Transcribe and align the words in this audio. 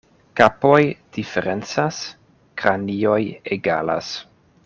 Kapoj 0.39 0.77
diferencas, 1.17 1.99
kranioj 2.63 3.21
egalas. 3.59 4.13